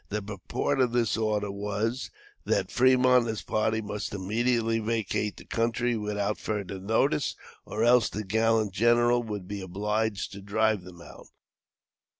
[0.09, 2.09] The purport of this order was,
[2.43, 7.35] that Fremont and his party must immediately vacate the country without further notice,
[7.67, 11.27] or else the gallant general would be obliged to drive them out.